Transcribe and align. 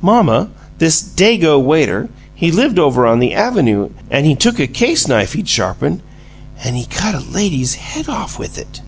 "Mamma, 0.00 0.48
this 0.78 1.02
Dago 1.02 1.62
waiter, 1.62 2.08
he 2.34 2.50
lived 2.50 2.78
over 2.78 3.06
on 3.06 3.18
the 3.18 3.34
avynoo, 3.34 3.90
an' 4.10 4.24
he 4.24 4.34
took 4.34 4.58
a 4.58 4.66
case 4.66 5.06
knife 5.06 5.34
he'd 5.34 5.50
sharpened 5.50 6.00
AN' 6.64 6.76
HE 6.76 6.86
CUT 6.86 7.14
A 7.14 7.20
LADY'S 7.20 7.74
HEAD 7.74 8.08
OFF 8.08 8.38
WITH 8.38 8.56
IT!" 8.56 8.80